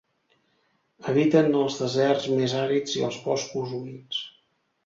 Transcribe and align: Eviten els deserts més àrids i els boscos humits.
Eviten 1.11 1.59
els 1.59 1.77
deserts 1.83 2.27
més 2.39 2.57
àrids 2.65 2.99
i 3.03 3.07
els 3.11 3.23
boscos 3.29 3.77
humits. 3.83 4.27